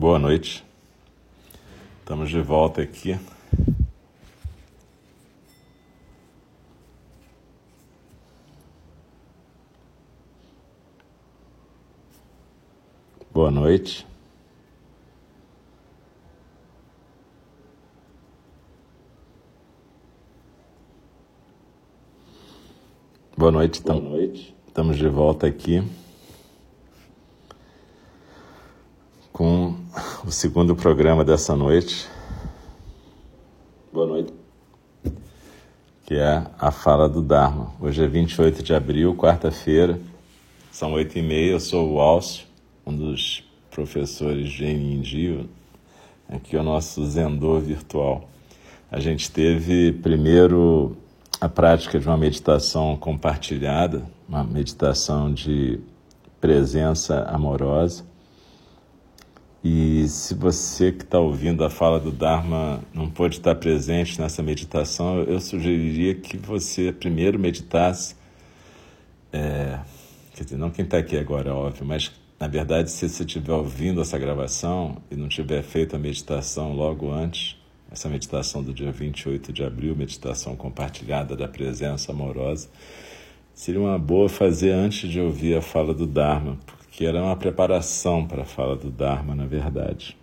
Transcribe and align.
Boa 0.00 0.18
noite. 0.18 0.64
Estamos 1.98 2.30
de 2.30 2.40
volta 2.40 2.80
aqui. 2.80 3.20
Boa 13.30 13.50
noite. 13.50 14.06
Boa 23.36 23.52
noite. 23.52 23.82
Boa 23.82 24.00
noite. 24.00 24.56
Estamos 24.66 24.96
de 24.96 25.08
volta 25.10 25.46
aqui 25.46 25.84
com 29.40 29.74
o 30.30 30.32
segundo 30.32 30.76
programa 30.76 31.24
dessa 31.24 31.56
noite. 31.56 32.08
Boa 33.92 34.06
noite. 34.06 34.32
Que 36.06 36.14
é 36.14 36.46
a 36.56 36.70
fala 36.70 37.08
do 37.08 37.20
Dharma. 37.20 37.72
Hoje 37.80 38.04
é 38.04 38.06
28 38.06 38.62
de 38.62 38.72
abril, 38.72 39.16
quarta-feira, 39.16 39.98
são 40.70 40.92
oito 40.92 41.18
e 41.18 41.22
meia. 41.22 41.50
Eu 41.50 41.58
sou 41.58 41.94
o 41.94 42.00
Alcio, 42.00 42.46
um 42.86 42.96
dos 42.96 43.42
professores 43.72 44.48
de 44.50 44.66
Indio. 44.66 45.50
Aqui 46.28 46.54
é 46.54 46.60
o 46.60 46.62
nosso 46.62 47.04
Zendô 47.06 47.58
virtual. 47.58 48.28
A 48.88 49.00
gente 49.00 49.28
teve 49.32 49.94
primeiro 49.94 50.96
a 51.40 51.48
prática 51.48 51.98
de 51.98 52.06
uma 52.06 52.16
meditação 52.16 52.96
compartilhada, 52.96 54.06
uma 54.28 54.44
meditação 54.44 55.34
de 55.34 55.80
presença 56.40 57.24
amorosa. 57.24 58.09
E 59.62 60.08
se 60.08 60.34
você 60.34 60.90
que 60.90 61.04
está 61.04 61.18
ouvindo 61.18 61.62
a 61.62 61.68
fala 61.68 62.00
do 62.00 62.10
Dharma 62.10 62.82
não 62.94 63.10
pôde 63.10 63.36
estar 63.36 63.54
presente 63.56 64.18
nessa 64.18 64.42
meditação, 64.42 65.22
eu 65.24 65.38
sugeriria 65.38 66.14
que 66.14 66.38
você 66.38 66.90
primeiro 66.92 67.38
meditasse. 67.38 68.16
É, 69.30 69.78
quer 70.34 70.44
dizer, 70.44 70.56
não 70.56 70.70
quem 70.70 70.84
está 70.84 70.96
aqui 70.96 71.18
agora, 71.18 71.54
óbvio, 71.54 71.84
mas 71.84 72.10
na 72.40 72.48
verdade, 72.48 72.90
se 72.90 73.06
você 73.06 73.22
estiver 73.22 73.52
ouvindo 73.52 74.00
essa 74.00 74.18
gravação 74.18 74.96
e 75.10 75.14
não 75.14 75.28
tiver 75.28 75.62
feito 75.62 75.94
a 75.94 75.98
meditação 75.98 76.72
logo 76.72 77.12
antes, 77.12 77.54
essa 77.90 78.08
meditação 78.08 78.62
do 78.62 78.72
dia 78.72 78.90
28 78.90 79.52
de 79.52 79.62
abril, 79.62 79.94
meditação 79.94 80.56
compartilhada 80.56 81.36
da 81.36 81.46
presença 81.46 82.12
amorosa, 82.12 82.70
seria 83.52 83.80
uma 83.80 83.98
boa 83.98 84.26
fazer 84.26 84.70
antes 84.70 85.10
de 85.10 85.20
ouvir 85.20 85.54
a 85.54 85.60
fala 85.60 85.92
do 85.92 86.06
Dharma, 86.06 86.58
porque 87.00 87.08
era 87.08 87.24
uma 87.24 87.34
preparação 87.34 88.26
para 88.26 88.42
a 88.42 88.44
fala 88.44 88.76
do 88.76 88.90
Dharma, 88.90 89.34
na 89.34 89.46
verdade. 89.46 90.14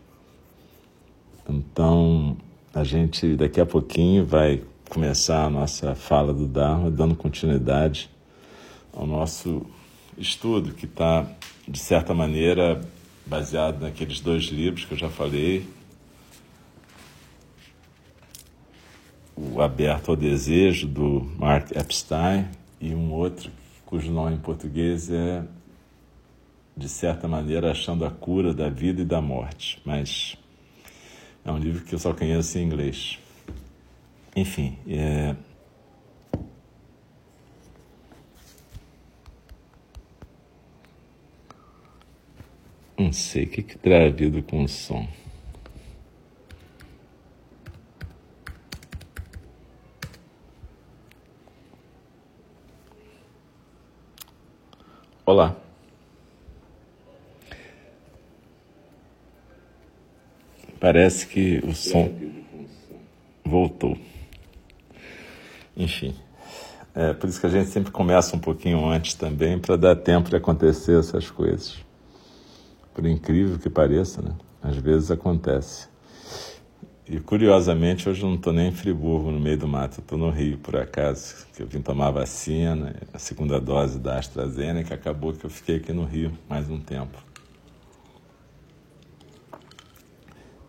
Então, 1.50 2.38
a 2.72 2.84
gente 2.84 3.36
daqui 3.36 3.60
a 3.60 3.66
pouquinho 3.66 4.24
vai 4.24 4.62
começar 4.88 5.46
a 5.46 5.50
nossa 5.50 5.96
fala 5.96 6.32
do 6.32 6.46
Dharma, 6.46 6.92
dando 6.92 7.16
continuidade 7.16 8.12
ao 8.94 9.08
nosso 9.08 9.66
estudo, 10.20 10.72
que 10.72 10.86
está, 10.86 11.26
de 11.68 11.80
certa 11.80 12.14
maneira, 12.14 12.80
baseado 13.26 13.82
naqueles 13.82 14.20
dois 14.20 14.44
livros 14.44 14.86
que 14.86 14.92
eu 14.92 15.00
já 15.00 15.10
falei, 15.10 15.68
o 19.36 19.60
Aberto 19.60 20.12
ao 20.12 20.16
Desejo, 20.16 20.88
do 20.88 21.28
Mark 21.40 21.72
Epstein, 21.72 22.46
e 22.80 22.94
um 22.94 23.12
outro 23.14 23.50
cujo 23.84 24.12
nome 24.12 24.36
em 24.36 24.40
português 24.40 25.10
é, 25.10 25.44
de 26.78 26.88
certa 26.88 27.28
maneira, 27.28 27.72
Achando 27.72 28.06
a 28.06 28.12
Cura 28.12 28.54
da 28.54 28.70
Vida 28.70 29.02
e 29.02 29.06
da 29.06 29.20
Morte, 29.20 29.82
mas 29.84 30.38
é 31.44 31.52
um 31.52 31.58
livro 31.58 31.84
que 31.84 31.96
eu 31.96 32.00
só 32.00 32.14
conheço 32.14 32.60
em 32.60 32.64
inglês. 32.64 33.18
Enfim, 34.36 34.78
é... 34.88 35.36
Não 42.96 43.12
sei 43.12 43.46
o 43.46 43.50
que, 43.50 43.64
que 43.64 43.78
terá 43.78 44.06
havido 44.06 44.44
com 44.44 44.64
o 44.64 44.68
som. 44.68 45.08
Olá. 55.26 55.67
Parece 60.88 61.28
que 61.28 61.62
o 61.66 61.76
som 61.76 62.10
voltou. 63.44 63.98
Enfim, 65.76 66.16
é 66.96 67.12
por 67.12 67.28
isso 67.28 67.42
que 67.42 67.46
a 67.46 67.50
gente 67.50 67.68
sempre 67.68 67.92
começa 67.92 68.34
um 68.34 68.40
pouquinho 68.40 68.86
antes 68.86 69.14
também, 69.14 69.60
para 69.60 69.76
dar 69.76 69.98
tempo 69.98 70.30
de 70.30 70.38
acontecer 70.38 70.98
essas 70.98 71.30
coisas. 71.30 71.76
Por 72.94 73.06
incrível 73.06 73.60
que 73.60 73.70
pareça, 73.70 74.22
né? 74.22 74.34
Às 74.64 74.78
vezes 74.78 75.12
acontece. 75.12 75.90
E 77.06 77.20
curiosamente, 77.20 78.08
hoje 78.08 78.24
eu 78.24 78.30
não 78.30 78.38
estou 78.38 78.54
nem 78.54 78.70
em 78.70 78.72
Friburgo, 78.72 79.30
no 79.30 79.42
meio 79.42 79.58
do 79.58 79.68
mato, 79.68 80.00
estou 80.00 80.18
no 80.18 80.30
Rio, 80.30 80.58
por 80.58 80.78
acaso, 80.78 81.48
que 81.54 81.62
eu 81.62 81.68
vim 81.68 81.82
tomar 81.82 82.12
vacina, 82.12 82.96
a 83.14 83.20
segunda 83.20 83.60
dose 83.60 84.00
da 84.00 84.20
AstraZeneca, 84.20 84.96
acabou 84.96 85.34
que 85.34 85.44
eu 85.44 85.50
fiquei 85.50 85.76
aqui 85.76 85.92
no 85.92 86.06
Rio 86.06 86.32
mais 86.48 86.70
um 86.70 86.80
tempo. 86.80 87.28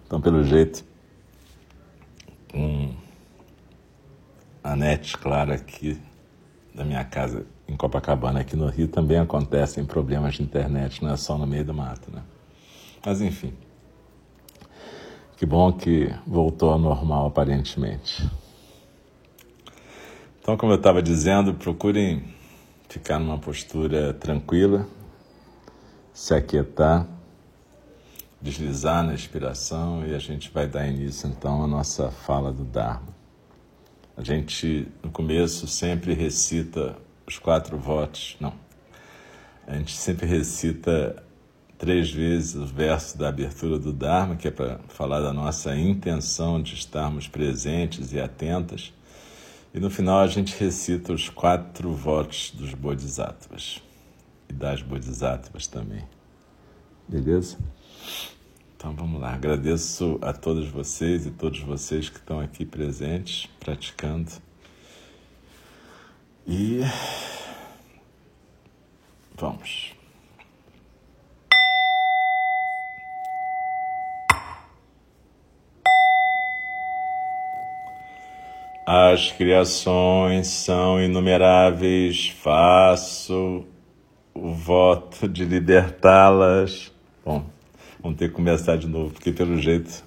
Então, 0.08 0.22
pelo 0.22 0.42
jeito, 0.42 0.82
com 2.50 2.94
a 4.64 4.74
net, 4.74 5.18
claro, 5.18 5.52
aqui 5.52 6.00
da 6.74 6.82
minha 6.82 7.04
casa 7.04 7.44
em 7.68 7.76
Copacabana, 7.76 8.40
aqui 8.40 8.56
no 8.56 8.68
Rio, 8.68 8.88
também 8.88 9.18
acontecem 9.18 9.84
problemas 9.84 10.36
de 10.36 10.42
internet, 10.42 11.04
não 11.04 11.12
é 11.12 11.16
só 11.18 11.36
no 11.36 11.46
meio 11.46 11.62
do 11.62 11.74
mato, 11.74 12.10
né? 12.10 12.22
Mas 13.04 13.20
enfim. 13.20 13.52
Que 15.36 15.44
bom 15.44 15.70
que 15.74 16.10
voltou 16.26 16.70
ao 16.70 16.78
normal, 16.78 17.26
aparentemente. 17.26 18.26
Então, 20.40 20.56
como 20.56 20.72
eu 20.72 20.78
estava 20.78 21.02
dizendo, 21.02 21.52
procurem 21.52 22.24
ficar 22.88 23.18
numa 23.18 23.36
postura 23.36 24.14
tranquila, 24.14 24.88
se 26.14 26.32
aquietar, 26.34 27.06
deslizar 28.40 29.04
na 29.04 29.14
inspiração 29.14 30.06
e 30.06 30.14
a 30.14 30.18
gente 30.18 30.50
vai 30.50 30.66
dar 30.66 30.86
início 30.86 31.28
então 31.28 31.62
à 31.62 31.66
nossa 31.66 32.10
fala 32.10 32.52
do 32.52 32.64
Dharma. 32.64 33.16
A 34.16 34.22
gente, 34.22 34.88
no 35.02 35.10
começo, 35.10 35.66
sempre 35.66 36.12
recita 36.14 36.96
os 37.26 37.38
quatro 37.38 37.76
votos, 37.76 38.36
não. 38.40 38.52
A 39.66 39.74
gente 39.74 39.96
sempre 39.96 40.26
recita 40.26 41.22
três 41.76 42.10
vezes 42.10 42.56
o 42.56 42.66
verso 42.66 43.16
da 43.16 43.28
abertura 43.28 43.78
do 43.78 43.92
Dharma, 43.92 44.34
que 44.34 44.48
é 44.48 44.50
para 44.50 44.80
falar 44.88 45.20
da 45.20 45.32
nossa 45.32 45.76
intenção 45.76 46.60
de 46.60 46.74
estarmos 46.74 47.28
presentes 47.28 48.12
e 48.12 48.20
atentas. 48.20 48.92
E 49.72 49.78
no 49.78 49.90
final 49.90 50.18
a 50.18 50.26
gente 50.26 50.58
recita 50.58 51.12
os 51.12 51.28
quatro 51.28 51.92
votos 51.92 52.50
dos 52.50 52.74
Bodhisattvas 52.74 53.80
e 54.48 54.52
das 54.52 54.82
Bodhisattvas 54.82 55.66
também. 55.66 56.04
Beleza? 57.06 57.58
Então 58.76 58.94
vamos 58.94 59.20
lá. 59.20 59.34
Agradeço 59.34 60.18
a 60.22 60.32
todos 60.32 60.68
vocês 60.68 61.26
e 61.26 61.30
todos 61.30 61.60
vocês 61.60 62.08
que 62.08 62.18
estão 62.18 62.38
aqui 62.38 62.64
presentes, 62.64 63.48
praticando. 63.58 64.30
E 66.46 66.80
vamos. 69.36 69.94
As 78.86 79.32
criações 79.32 80.46
são 80.46 80.98
inumeráveis, 80.98 82.28
faço 82.28 83.66
o 84.32 84.54
voto 84.54 85.28
de 85.28 85.44
libertá-las. 85.44 86.90
Ter 88.18 88.30
que 88.30 88.34
começar 88.34 88.76
de 88.76 88.88
novo, 88.88 89.12
porque 89.12 89.30
pelo 89.30 89.56
jeito 89.56 90.02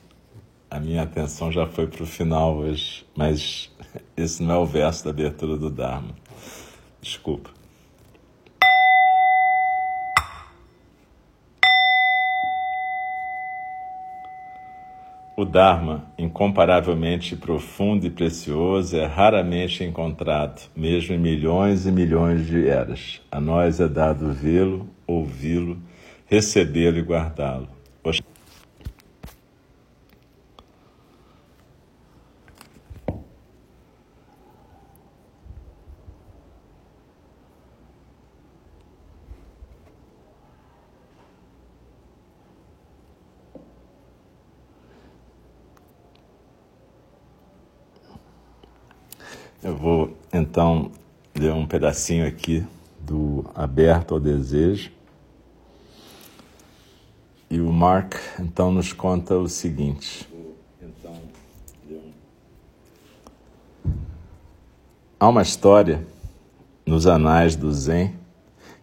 a 0.69 0.81
minha 0.81 1.01
atenção 1.03 1.49
já 1.49 1.65
foi 1.65 1.87
para 1.87 2.03
o 2.03 2.05
final 2.05 2.57
hoje, 2.57 3.05
mas 3.15 3.71
esse 4.17 4.43
não 4.43 4.53
é 4.53 4.57
o 4.57 4.65
verso 4.65 5.05
da 5.05 5.11
abertura 5.11 5.55
do 5.55 5.69
Dharma. 5.69 6.13
Desculpa. 7.01 7.49
O 15.37 15.45
Dharma, 15.45 16.03
incomparavelmente 16.17 17.37
profundo 17.37 18.05
e 18.05 18.09
precioso, 18.09 18.97
é 18.97 19.05
raramente 19.05 19.85
encontrado, 19.85 20.69
mesmo 20.75 21.15
em 21.15 21.17
milhões 21.17 21.85
e 21.85 21.91
milhões 21.93 22.45
de 22.45 22.67
eras. 22.67 23.21
A 23.31 23.39
nós 23.39 23.79
é 23.79 23.87
dado 23.87 24.33
vê-lo, 24.33 24.89
ouvi-lo, 25.07 25.81
recebê-lo 26.25 26.97
e 26.97 27.01
guardá-lo. 27.01 27.80
Eu 49.63 49.75
vou 49.75 50.17
então 50.33 50.91
ler 51.35 51.53
um 51.53 51.67
pedacinho 51.67 52.27
aqui 52.27 52.65
do 52.99 53.45
Aberto 53.53 54.15
ao 54.15 54.19
Desejo. 54.19 54.91
E 57.51 57.59
o 57.59 57.69
Mark 57.69 58.13
então 58.39 58.71
nos 58.71 58.93
conta 58.93 59.37
o 59.37 59.49
seguinte. 59.49 60.25
Há 65.19 65.27
uma 65.27 65.41
história 65.41 66.07
nos 66.85 67.05
anais 67.05 67.57
do 67.57 67.69
Zen 67.73 68.15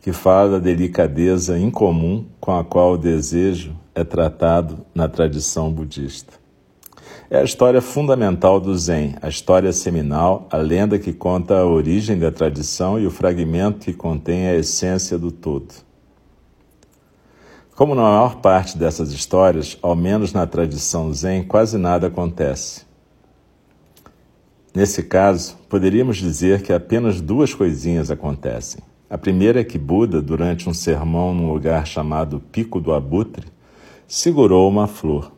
que 0.03 0.13
fala 0.13 0.51
da 0.51 0.59
delicadeza 0.59 1.59
incomum 1.59 2.27
com 2.39 2.59
a 2.59 2.63
qual 2.63 2.93
o 2.93 2.99
desejo 2.99 3.75
é 3.95 4.05
tratado 4.05 4.85
na 4.95 5.09
tradição 5.09 5.73
budista. 5.73 6.35
É 7.31 7.39
a 7.39 7.45
história 7.45 7.81
fundamental 7.81 8.61
do 8.61 8.77
Zen, 8.77 9.17
a 9.23 9.31
história 9.31 9.73
seminal, 9.73 10.47
a 10.51 10.59
lenda 10.59 10.99
que 10.99 11.15
conta 11.15 11.59
a 11.59 11.67
origem 11.67 12.19
da 12.19 12.31
tradição 12.31 13.01
e 13.01 13.07
o 13.07 13.11
fragmento 13.11 13.87
que 13.87 13.95
contém 13.95 14.47
a 14.47 14.55
essência 14.55 15.19
do 15.19 15.33
todo. 15.33 15.88
Como 17.79 17.95
na 17.95 18.03
maior 18.03 18.41
parte 18.41 18.77
dessas 18.77 19.13
histórias, 19.13 19.79
ao 19.81 19.95
menos 19.95 20.33
na 20.33 20.45
tradição 20.49 21.15
Zen, 21.15 21.45
quase 21.45 21.79
nada 21.79 22.09
acontece. 22.09 22.85
Nesse 24.75 25.05
caso, 25.05 25.57
poderíamos 25.69 26.17
dizer 26.17 26.63
que 26.63 26.73
apenas 26.73 27.21
duas 27.21 27.55
coisinhas 27.55 28.11
acontecem. 28.11 28.83
A 29.09 29.17
primeira 29.17 29.61
é 29.61 29.65
que 29.65 29.79
Buda, 29.79 30.21
durante 30.21 30.69
um 30.69 30.75
sermão 30.75 31.33
num 31.33 31.53
lugar 31.53 31.87
chamado 31.87 32.41
Pico 32.41 32.81
do 32.81 32.93
Abutre, 32.93 33.47
segurou 34.09 34.69
uma 34.69 34.89
flor. 34.89 35.31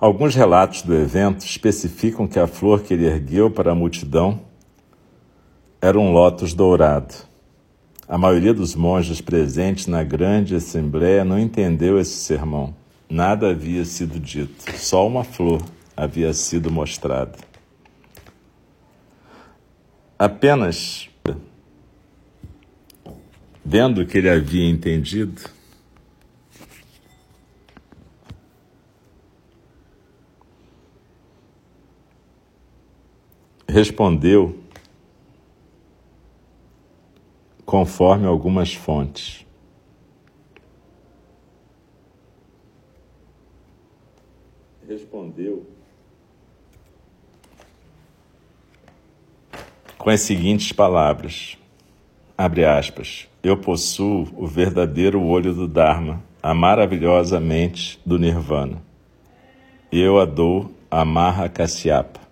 Alguns 0.00 0.34
relatos 0.34 0.82
do 0.82 0.92
evento 0.92 1.46
especificam 1.46 2.26
que 2.26 2.40
a 2.40 2.48
flor 2.48 2.82
que 2.82 2.94
ele 2.94 3.06
ergueu 3.06 3.48
para 3.48 3.70
a 3.70 3.76
multidão 3.76 4.40
era 5.80 5.96
um 5.96 6.10
lótus 6.10 6.52
dourado. 6.52 7.14
A 8.06 8.18
maioria 8.18 8.52
dos 8.52 8.74
monges 8.74 9.22
presentes 9.22 9.86
na 9.86 10.02
grande 10.02 10.54
assembleia 10.54 11.24
não 11.24 11.38
entendeu 11.38 11.98
esse 11.98 12.12
sermão. 12.12 12.74
Nada 13.08 13.50
havia 13.50 13.82
sido 13.84 14.20
dito, 14.20 14.76
só 14.76 15.06
uma 15.06 15.24
flor 15.24 15.62
havia 15.96 16.32
sido 16.34 16.70
mostrada. 16.70 17.38
Apenas 20.18 21.08
vendo 23.64 24.04
que 24.04 24.18
ele 24.18 24.28
havia 24.28 24.68
entendido, 24.68 25.42
respondeu 33.66 34.63
conforme 37.74 38.24
algumas 38.24 38.72
fontes. 38.72 39.44
Respondeu 44.88 45.66
com 49.98 50.08
as 50.08 50.20
seguintes 50.20 50.70
palavras: 50.70 51.58
abre 52.38 52.64
aspas. 52.64 53.28
Eu 53.42 53.56
possuo 53.56 54.28
o 54.36 54.46
verdadeiro 54.46 55.20
olho 55.20 55.52
do 55.52 55.66
Dharma, 55.66 56.22
a 56.40 56.54
maravilhosa 56.54 57.40
mente 57.40 58.00
do 58.06 58.20
Nirvana. 58.20 58.80
Eu 59.90 60.20
a 60.20 60.24
dou 60.24 60.70
a 60.88 61.04
Maha 61.04 61.48
Kasyapa. 61.48 62.23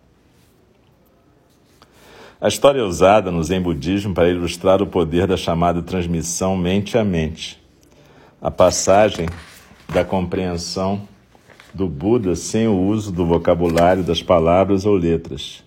A 2.43 2.49
história 2.49 2.81
é 2.81 2.83
usada 2.83 3.31
no 3.31 3.41
Zen 3.44 3.61
Budismo 3.61 4.12
para 4.12 4.29
ilustrar 4.29 4.83
o 4.83 4.87
poder 4.89 5.29
da 5.29 5.37
chamada 5.37 5.81
transmissão 5.81 6.56
mente 6.56 6.99
a 6.99 7.05
mente. 7.05 7.62
A 8.41 8.50
passagem 8.50 9.29
da 9.89 10.05
compreensão 10.05 11.03
do 11.73 11.87
Buda 11.87 12.35
sem 12.35 12.67
o 12.67 12.77
uso 12.77 13.12
do 13.12 13.25
vocabulário 13.25 14.03
das 14.03 14.25
palavras 14.25 14.85
ou 14.85 14.97
letras, 14.97 15.62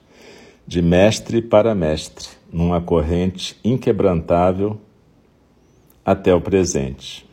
de 0.67 0.81
mestre 0.81 1.41
para 1.41 1.73
mestre, 1.73 2.27
numa 2.51 2.81
corrente 2.81 3.57
inquebrantável 3.63 4.77
até 6.03 6.35
o 6.35 6.41
presente. 6.41 7.25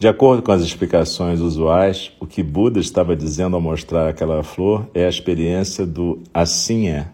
De 0.00 0.08
acordo 0.08 0.42
com 0.42 0.50
as 0.50 0.62
explicações 0.62 1.38
usuais, 1.38 2.10
o 2.18 2.26
que 2.26 2.42
Buda 2.42 2.80
estava 2.80 3.14
dizendo 3.14 3.54
ao 3.54 3.62
mostrar 3.62 4.08
aquela 4.08 4.42
flor 4.42 4.90
é 4.92 5.04
a 5.04 5.08
experiência 5.08 5.86
do 5.86 6.18
assim 6.34 6.88
é 6.88 7.06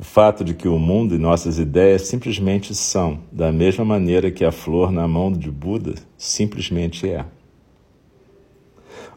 o 0.00 0.02
fato 0.02 0.42
de 0.42 0.54
que 0.54 0.66
o 0.66 0.78
mundo 0.78 1.14
e 1.14 1.18
nossas 1.18 1.58
ideias 1.58 2.06
simplesmente 2.06 2.74
são, 2.74 3.20
da 3.30 3.52
mesma 3.52 3.84
maneira 3.84 4.30
que 4.30 4.42
a 4.46 4.50
flor 4.50 4.90
na 4.90 5.06
mão 5.06 5.30
de 5.30 5.50
Buda 5.50 5.94
simplesmente 6.16 7.06
é. 7.06 7.26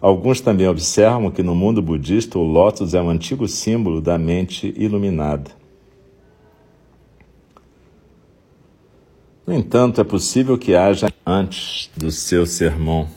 Alguns 0.01 0.41
também 0.41 0.67
observam 0.67 1.31
que 1.31 1.41
no 1.41 1.55
mundo 1.55 1.81
budista 1.81 2.37
o 2.37 2.43
lótus 2.43 2.93
é 2.93 3.01
um 3.01 3.09
antigo 3.09 3.47
símbolo 3.47 4.01
da 4.01 4.17
mente 4.17 4.73
iluminada. 4.75 5.51
No 9.47 9.53
entanto, 9.53 10.01
é 10.01 10.03
possível 10.03 10.57
que 10.57 10.75
haja 10.75 11.07
antes 11.25 11.89
do 11.95 12.11
seu 12.11 12.45
sermão. 12.45 13.07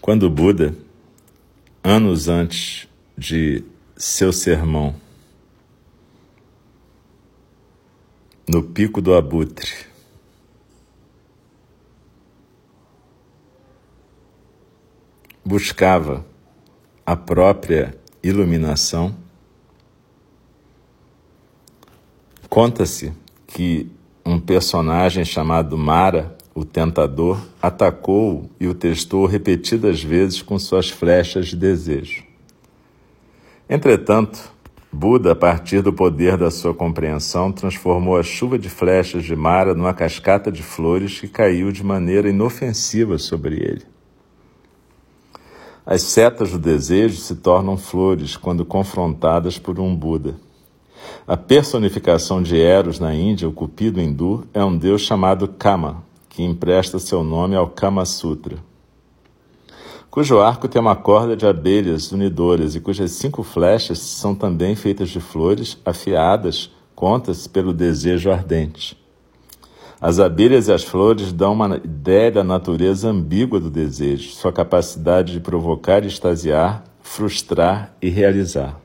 Quando 0.00 0.30
Buda 0.30 0.87
anos 1.88 2.28
antes 2.28 2.86
de 3.16 3.64
seu 3.96 4.30
sermão, 4.30 4.94
no 8.46 8.62
Pico 8.62 9.00
do 9.00 9.14
Abutre. 9.14 9.86
Buscava 15.42 16.26
a 17.06 17.16
própria 17.16 17.98
iluminação. 18.22 19.16
Conta-se 22.50 23.14
que 23.46 23.90
um 24.26 24.38
personagem 24.38 25.24
chamado 25.24 25.78
Mara 25.78 26.36
o 26.58 26.64
tentador 26.64 27.40
atacou-o 27.62 28.50
e 28.58 28.66
o 28.66 28.74
testou 28.74 29.26
repetidas 29.26 30.02
vezes 30.02 30.42
com 30.42 30.58
suas 30.58 30.90
flechas 30.90 31.46
de 31.46 31.56
desejo. 31.56 32.24
Entretanto, 33.70 34.52
Buda, 34.90 35.32
a 35.32 35.36
partir 35.36 35.82
do 35.82 35.92
poder 35.92 36.36
da 36.36 36.50
sua 36.50 36.74
compreensão, 36.74 37.52
transformou 37.52 38.18
a 38.18 38.24
chuva 38.24 38.58
de 38.58 38.68
flechas 38.68 39.22
de 39.22 39.36
Mara 39.36 39.72
numa 39.72 39.94
cascata 39.94 40.50
de 40.50 40.64
flores 40.64 41.20
que 41.20 41.28
caiu 41.28 41.70
de 41.70 41.84
maneira 41.84 42.28
inofensiva 42.28 43.18
sobre 43.18 43.54
ele. 43.56 43.82
As 45.86 46.02
setas 46.02 46.50
do 46.50 46.58
desejo 46.58 47.18
se 47.18 47.36
tornam 47.36 47.76
flores 47.76 48.36
quando 48.36 48.64
confrontadas 48.64 49.58
por 49.58 49.78
um 49.78 49.94
Buda. 49.94 50.34
A 51.24 51.36
personificação 51.36 52.42
de 52.42 52.58
Eros 52.58 52.98
na 52.98 53.14
Índia, 53.14 53.48
o 53.48 53.52
cupido 53.52 54.00
hindu, 54.00 54.44
é 54.52 54.64
um 54.64 54.76
deus 54.76 55.02
chamado 55.02 55.46
Kama, 55.46 56.07
que 56.38 56.44
empresta 56.44 57.00
seu 57.00 57.24
nome 57.24 57.56
ao 57.56 57.66
Kama 57.66 58.04
Sutra, 58.04 58.58
cujo 60.08 60.38
arco 60.38 60.68
tem 60.68 60.80
uma 60.80 60.94
corda 60.94 61.36
de 61.36 61.44
abelhas 61.44 62.12
unidoras 62.12 62.76
e 62.76 62.80
cujas 62.80 63.10
cinco 63.10 63.42
flechas 63.42 63.98
são 63.98 64.36
também 64.36 64.76
feitas 64.76 65.08
de 65.08 65.18
flores 65.18 65.76
afiadas, 65.84 66.70
contas 66.94 67.48
pelo 67.48 67.72
desejo 67.72 68.30
ardente. 68.30 68.96
As 70.00 70.20
abelhas 70.20 70.68
e 70.68 70.72
as 70.72 70.84
flores 70.84 71.32
dão 71.32 71.54
uma 71.54 71.76
ideia 71.78 72.30
da 72.30 72.44
natureza 72.44 73.08
ambígua 73.08 73.58
do 73.58 73.68
desejo, 73.68 74.30
sua 74.30 74.52
capacidade 74.52 75.32
de 75.32 75.40
provocar 75.40 76.04
extasiar, 76.04 76.84
frustrar 77.02 77.96
e 78.00 78.08
realizar. 78.08 78.80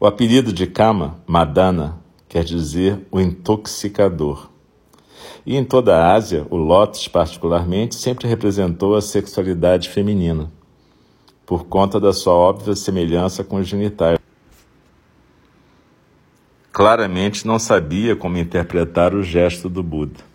O 0.00 0.06
apelido 0.06 0.54
de 0.54 0.66
Kama, 0.66 1.18
Madana, 1.26 1.98
quer 2.26 2.44
dizer 2.44 3.06
o 3.10 3.20
intoxicador. 3.20 4.49
E 5.44 5.56
em 5.56 5.64
toda 5.64 5.96
a 5.96 6.12
Ásia, 6.12 6.46
o 6.50 6.56
lótus, 6.56 7.08
particularmente, 7.08 7.94
sempre 7.94 8.28
representou 8.28 8.94
a 8.94 9.00
sexualidade 9.00 9.88
feminina, 9.88 10.50
por 11.46 11.64
conta 11.64 11.98
da 11.98 12.12
sua 12.12 12.34
óbvia 12.34 12.76
semelhança 12.76 13.42
com 13.42 13.56
os 13.56 13.66
genitais. 13.66 14.18
Claramente 16.70 17.46
não 17.46 17.58
sabia 17.58 18.14
como 18.14 18.38
interpretar 18.38 19.14
o 19.14 19.22
gesto 19.22 19.68
do 19.68 19.82
Buda. 19.82 20.29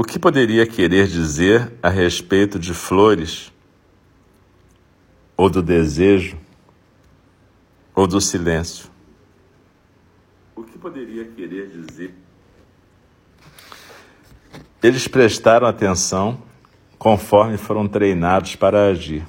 O 0.00 0.04
que 0.04 0.16
poderia 0.16 0.64
querer 0.64 1.08
dizer 1.08 1.72
a 1.82 1.88
respeito 1.88 2.56
de 2.56 2.72
flores, 2.72 3.52
ou 5.36 5.50
do 5.50 5.60
desejo, 5.60 6.38
ou 7.96 8.06
do 8.06 8.20
silêncio. 8.20 8.88
O 10.54 10.62
que 10.62 10.78
poderia 10.78 11.24
querer 11.24 11.66
dizer? 11.70 12.14
Eles 14.80 15.08
prestaram 15.08 15.66
atenção 15.66 16.40
conforme 16.96 17.56
foram 17.56 17.88
treinados 17.88 18.54
para 18.54 18.86
agir. 18.86 19.26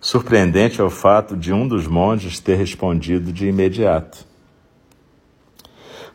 Surpreendente 0.00 0.80
é 0.80 0.82
o 0.82 0.90
fato 0.90 1.36
de 1.36 1.52
um 1.52 1.68
dos 1.68 1.86
monges 1.86 2.40
ter 2.40 2.56
respondido 2.56 3.32
de 3.32 3.46
imediato. 3.46 4.26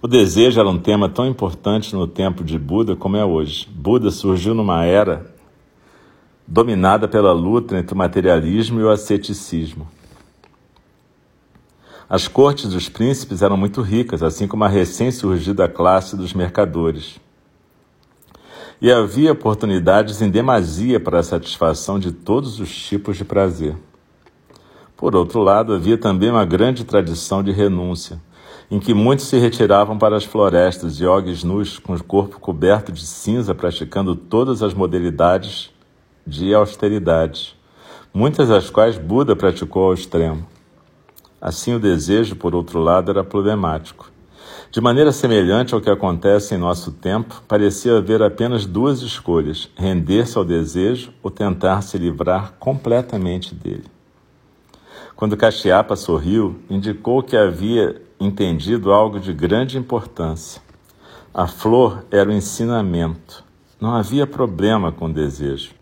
O 0.02 0.08
desejo 0.08 0.58
era 0.58 0.70
um 0.70 0.80
tema 0.80 1.10
tão 1.10 1.28
importante 1.28 1.94
no 1.94 2.08
tempo 2.08 2.42
de 2.42 2.58
Buda 2.58 2.96
como 2.96 3.18
é 3.18 3.26
hoje. 3.26 3.68
Buda 3.70 4.10
surgiu 4.12 4.54
numa 4.54 4.86
era 4.86 5.36
dominada 6.48 7.06
pela 7.06 7.34
luta 7.34 7.78
entre 7.78 7.94
o 7.94 7.98
materialismo 7.98 8.80
e 8.80 8.84
o 8.84 8.90
asceticismo. 8.90 9.86
As 12.10 12.30
cortes 12.30 12.70
dos 12.70 12.88
príncipes 12.88 13.42
eram 13.42 13.58
muito 13.58 13.82
ricas, 13.82 14.24
assim 14.24 14.48
como 14.48 14.64
a 14.64 14.70
recém-surgida 14.70 15.68
classe 15.68 16.16
dos 16.16 16.34
mercadores. 16.34 17.20
E 18.82 18.90
havia 18.90 19.34
oportunidades 19.34 20.22
em 20.22 20.30
demasia 20.30 20.98
para 20.98 21.20
a 21.20 21.24
satisfação 21.24 22.00
de 22.00 22.14
todos 22.14 22.62
os 22.62 22.74
tipos 22.74 23.18
de 23.18 23.26
prazer. 23.26 23.76
Por 24.96 25.14
outro 25.14 25.42
lado, 25.42 25.74
havia 25.74 25.98
também 25.98 26.32
uma 26.32 26.46
grande 26.46 26.86
tradição 26.86 27.44
de 27.44 27.52
renúncia, 27.52 28.20
em 28.72 28.80
que 28.80 28.94
muitos 28.94 29.26
se 29.26 29.38
retiravam 29.38 29.98
para 29.98 30.16
as 30.16 30.24
florestas, 30.24 31.00
iogues 31.00 31.44
nus, 31.44 31.80
com 31.80 31.94
o 31.94 32.04
corpo 32.04 32.40
coberto 32.40 32.92
de 32.92 33.06
cinza, 33.06 33.56
praticando 33.56 34.16
todas 34.16 34.62
as 34.62 34.74
modalidades 34.74 35.72
de 36.26 36.54
austeridade, 36.54 37.58
muitas 38.14 38.50
das 38.50 38.70
quais 38.70 38.98
Buda 38.98 39.36
praticou 39.36 39.86
ao 39.86 39.94
extremo. 39.94 40.46
Assim, 41.42 41.74
o 41.74 41.80
desejo, 41.80 42.36
por 42.36 42.54
outro 42.54 42.80
lado, 42.80 43.10
era 43.10 43.24
problemático. 43.24 44.12
De 44.72 44.80
maneira 44.80 45.12
semelhante 45.12 45.74
ao 45.74 45.82
que 45.82 45.90
acontece 45.90 46.54
em 46.54 46.58
nosso 46.60 46.92
tempo, 46.92 47.42
parecia 47.48 47.98
haver 47.98 48.22
apenas 48.22 48.68
duas 48.68 49.02
escolhas: 49.02 49.68
render-se 49.76 50.38
ao 50.38 50.46
desejo 50.46 51.12
ou 51.24 51.32
tentar 51.32 51.82
se 51.82 51.98
livrar 51.98 52.54
completamente 52.60 53.56
dele. 53.56 53.86
Quando 55.20 55.36
Caxiapa 55.36 55.98
sorriu, 55.98 56.64
indicou 56.70 57.22
que 57.22 57.36
havia 57.36 58.02
entendido 58.18 58.90
algo 58.94 59.20
de 59.20 59.34
grande 59.34 59.78
importância. 59.78 60.62
A 61.34 61.46
flor 61.46 62.06
era 62.10 62.30
o 62.30 62.32
ensinamento. 62.32 63.44
Não 63.82 63.94
havia 63.94 64.26
problema 64.26 64.94
com 64.94 65.08
o 65.08 65.14
desejo. 65.14 65.74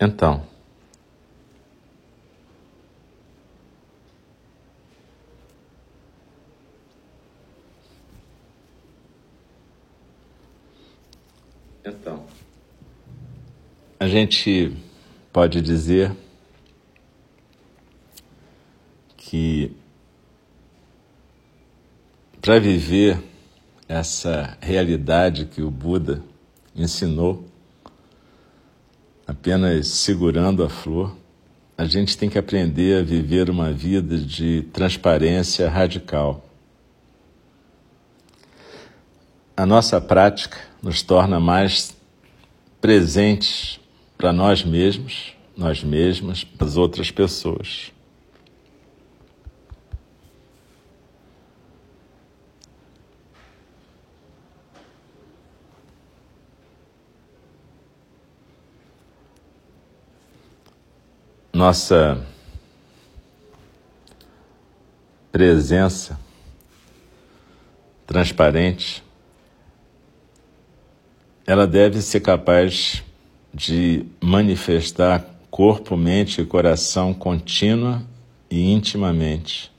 Então, 0.00 0.08
então, 0.38 0.47
a 14.08 14.10
gente 14.10 14.74
pode 15.30 15.60
dizer 15.60 16.10
que 19.18 19.70
para 22.40 22.58
viver 22.58 23.22
essa 23.86 24.56
realidade 24.62 25.44
que 25.44 25.60
o 25.60 25.70
Buda 25.70 26.22
ensinou, 26.74 27.44
apenas 29.26 29.88
segurando 29.88 30.64
a 30.64 30.70
flor, 30.70 31.14
a 31.76 31.84
gente 31.84 32.16
tem 32.16 32.30
que 32.30 32.38
aprender 32.38 33.00
a 33.00 33.04
viver 33.04 33.50
uma 33.50 33.70
vida 33.70 34.16
de 34.16 34.62
transparência 34.72 35.68
radical. 35.68 36.48
A 39.54 39.66
nossa 39.66 40.00
prática 40.00 40.56
nos 40.82 41.02
torna 41.02 41.38
mais 41.38 41.94
presentes 42.80 43.78
para 44.18 44.32
nós 44.32 44.64
mesmos, 44.64 45.32
nós 45.56 45.82
mesmas, 45.82 46.44
para 46.44 46.66
as 46.66 46.76
outras 46.76 47.10
pessoas. 47.10 47.92
nossa 61.58 62.24
presença 65.32 66.16
transparente, 68.06 69.02
ela 71.44 71.66
deve 71.66 72.00
ser 72.00 72.20
capaz 72.20 73.02
de 73.52 74.04
manifestar 74.20 75.24
corpo, 75.50 75.96
mente 75.96 76.40
e 76.40 76.44
coração 76.44 77.14
contínua 77.14 78.02
e 78.50 78.72
intimamente. 78.72 79.70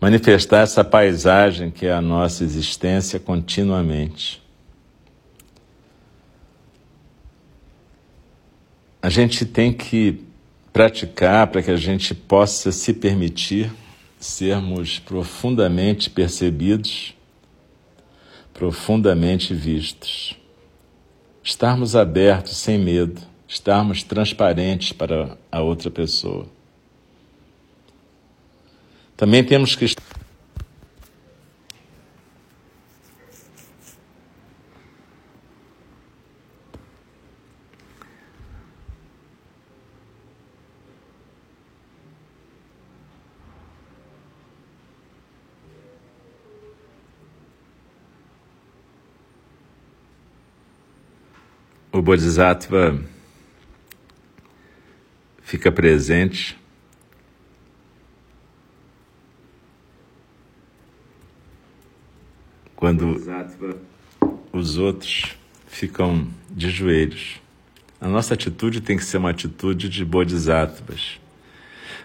Manifestar 0.00 0.62
essa 0.62 0.84
paisagem 0.84 1.70
que 1.70 1.86
é 1.86 1.92
a 1.92 2.00
nossa 2.00 2.44
existência 2.44 3.18
continuamente. 3.18 4.42
A 9.00 9.08
gente 9.08 9.46
tem 9.46 9.72
que 9.72 10.24
praticar 10.72 11.46
para 11.46 11.62
que 11.62 11.70
a 11.70 11.76
gente 11.76 12.14
possa 12.14 12.72
se 12.72 12.92
permitir 12.92 13.72
sermos 14.18 14.98
profundamente 14.98 16.10
percebidos, 16.10 17.14
profundamente 18.52 19.54
vistos. 19.54 20.36
Estarmos 21.46 21.94
abertos 21.94 22.56
sem 22.56 22.76
medo, 22.76 23.22
estarmos 23.46 24.02
transparentes 24.02 24.90
para 24.90 25.38
a 25.50 25.60
outra 25.60 25.88
pessoa. 25.88 26.44
Também 29.16 29.44
temos 29.44 29.76
que 29.76 29.84
o 51.98 52.02
Bodhisattva 52.02 53.00
fica 55.42 55.72
presente 55.72 56.58
quando 62.74 63.16
os 64.52 64.76
outros 64.76 65.36
ficam 65.66 66.28
de 66.50 66.68
joelhos. 66.68 67.40
A 67.98 68.08
nossa 68.08 68.34
atitude 68.34 68.82
tem 68.82 68.98
que 68.98 69.04
ser 69.04 69.16
uma 69.16 69.30
atitude 69.30 69.88
de 69.88 70.04
bodhisattvas, 70.04 71.18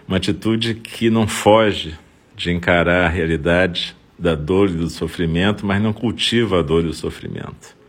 uma 0.08 0.16
atitude 0.16 0.74
que 0.76 1.10
não 1.10 1.28
foge 1.28 1.98
de 2.34 2.50
encarar 2.50 3.04
a 3.04 3.08
realidade 3.08 3.94
da 4.18 4.34
dor 4.34 4.70
e 4.70 4.74
do 4.74 4.88
sofrimento, 4.88 5.66
mas 5.66 5.82
não 5.82 5.92
cultiva 5.92 6.60
a 6.60 6.62
dor 6.62 6.82
e 6.84 6.88
o 6.88 6.94
sofrimento. 6.94 7.81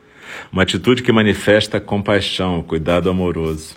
Uma 0.52 0.64
atitude 0.64 1.04
que 1.04 1.12
manifesta 1.12 1.80
compaixão, 1.80 2.62
cuidado 2.64 3.10
amoroso. 3.10 3.76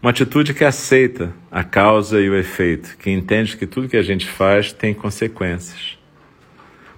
Uma 0.00 0.10
atitude 0.10 0.54
que 0.54 0.64
aceita 0.64 1.32
a 1.50 1.64
causa 1.64 2.20
e 2.20 2.30
o 2.30 2.36
efeito, 2.36 2.96
que 2.98 3.10
entende 3.10 3.56
que 3.56 3.66
tudo 3.66 3.88
que 3.88 3.96
a 3.96 4.02
gente 4.02 4.28
faz 4.28 4.72
tem 4.72 4.94
consequências, 4.94 5.98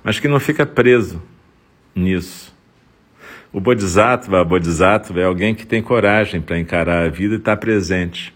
mas 0.04 0.20
que 0.20 0.28
não 0.28 0.38
fica 0.38 0.66
preso 0.66 1.22
nisso. 1.94 2.54
O 3.52 3.58
Bodhisattva, 3.58 4.40
a 4.40 4.44
Bodhisattva 4.44 5.20
é 5.20 5.24
alguém 5.24 5.54
que 5.54 5.66
tem 5.66 5.82
coragem 5.82 6.40
para 6.40 6.58
encarar 6.58 7.04
a 7.04 7.08
vida 7.08 7.34
e 7.34 7.38
estar 7.38 7.56
tá 7.56 7.60
presente 7.60 8.34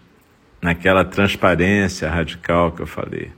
naquela 0.61 1.05
transparência 1.05 2.09
radical 2.09 2.71
que 2.71 2.81
eu 2.81 2.87
falei. 2.87 3.31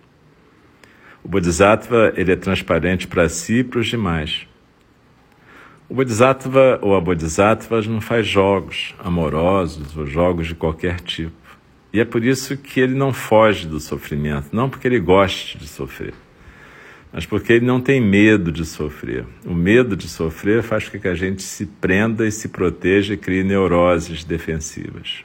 O 1.23 1.27
Bodhisattva 1.27 2.13
ele 2.15 2.31
é 2.31 2.35
transparente 2.37 3.05
para 3.05 3.27
si 3.27 3.55
e 3.55 3.63
para 3.63 3.79
os 3.79 3.87
demais. 3.87 4.47
O 5.89 5.95
Bodhisattva 5.95 6.79
ou 6.81 6.95
a 6.95 6.99
Bodhisattva 6.99 7.81
não 7.83 8.01
faz 8.01 8.27
jogos 8.27 8.93
amorosos 8.99 9.95
ou 9.95 10.05
jogos 10.05 10.47
de 10.47 10.55
qualquer 10.55 10.99
tipo. 10.99 11.31
E 11.93 12.01
é 12.01 12.05
por 12.05 12.25
isso 12.25 12.57
que 12.57 12.81
ele 12.81 12.93
não 12.93 13.13
foge 13.13 13.65
do 13.65 13.79
sofrimento, 13.79 14.49
não 14.51 14.69
porque 14.69 14.85
ele 14.85 14.99
goste 14.99 15.57
de 15.57 15.65
sofrer, 15.65 16.13
mas 17.13 17.25
porque 17.25 17.53
ele 17.53 17.65
não 17.65 17.79
tem 17.79 18.01
medo 18.01 18.51
de 18.51 18.65
sofrer. 18.65 19.25
O 19.45 19.53
medo 19.53 19.95
de 19.95 20.09
sofrer 20.09 20.61
faz 20.61 20.89
com 20.89 20.99
que 20.99 21.07
a 21.07 21.15
gente 21.15 21.41
se 21.41 21.65
prenda 21.65 22.27
e 22.27 22.31
se 22.31 22.49
proteja 22.49 23.13
e 23.13 23.17
crie 23.17 23.43
neuroses 23.43 24.25
defensivas. 24.25 25.23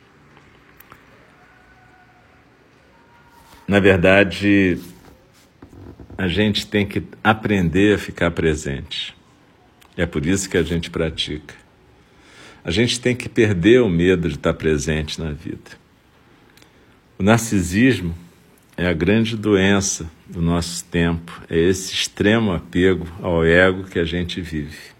Na 3.66 3.80
verdade, 3.80 4.78
a 6.16 6.28
gente 6.28 6.68
tem 6.68 6.86
que 6.86 7.02
aprender 7.24 7.96
a 7.96 7.98
ficar 7.98 8.30
presente. 8.30 9.20
É 9.96 10.06
por 10.06 10.24
isso 10.24 10.48
que 10.48 10.56
a 10.56 10.62
gente 10.62 10.90
pratica. 10.90 11.54
A 12.64 12.70
gente 12.70 13.00
tem 13.00 13.14
que 13.14 13.28
perder 13.28 13.82
o 13.82 13.88
medo 13.88 14.28
de 14.28 14.36
estar 14.36 14.54
presente 14.54 15.20
na 15.20 15.32
vida. 15.32 15.82
O 17.18 17.22
narcisismo 17.22 18.14
é 18.76 18.86
a 18.86 18.92
grande 18.92 19.36
doença 19.36 20.10
do 20.26 20.40
nosso 20.40 20.84
tempo, 20.84 21.42
é 21.50 21.58
esse 21.58 21.92
extremo 21.92 22.52
apego 22.52 23.06
ao 23.20 23.44
ego 23.44 23.84
que 23.84 23.98
a 23.98 24.04
gente 24.04 24.40
vive. 24.40 24.92